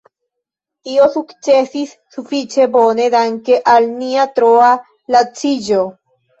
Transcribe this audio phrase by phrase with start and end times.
[0.87, 4.75] Tio sukcesis sufiĉe bone danke al nia troa
[5.19, 5.89] laciĝo.